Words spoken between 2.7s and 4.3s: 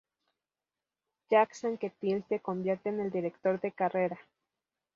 en el director de carrera.